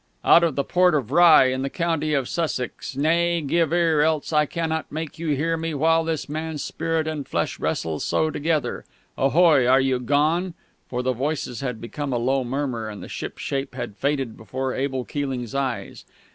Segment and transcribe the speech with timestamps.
[0.25, 2.95] "Out of the Port of Rye, in the County of Sussex...
[2.97, 7.27] nay, give ear, else I cannot make you hear me while this man's spirit and
[7.27, 8.83] flesh wrestle so together!...
[9.15, 9.67] Ahoy!
[9.67, 10.55] Are you gone?"
[10.89, 14.73] For the voices had become a low murmur, and the ship shape had faded before
[14.73, 16.03] Abel Keeling's eyes.